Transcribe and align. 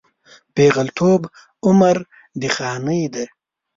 پېغلتوب 0.55 1.21
عمر 1.65 1.97
د 2.41 2.43
خانۍ 2.55 3.03
دی 3.13 3.25